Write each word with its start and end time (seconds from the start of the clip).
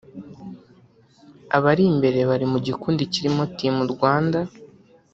Abari 1.55 1.83
imbere 1.93 2.19
bari 2.29 2.45
mu 2.51 2.59
gikundi 2.65 3.03
kirimo 3.13 3.43
Team 3.57 3.75
Rwanda 3.93 4.39